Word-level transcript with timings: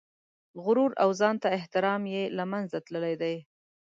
غرور 0.63 0.91
او 1.03 1.09
ځان 1.19 1.35
ته 1.43 1.47
احترام 1.57 2.01
یې 2.13 2.23
له 2.37 2.43
منځه 2.51 2.77
تللي 2.85 3.13
دي. 3.21 3.35